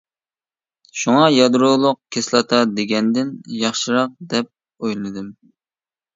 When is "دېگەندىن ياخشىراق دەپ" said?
2.81-4.51